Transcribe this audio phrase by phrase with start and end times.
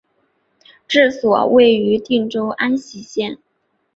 [0.87, 3.37] 治所位于定州安喜县。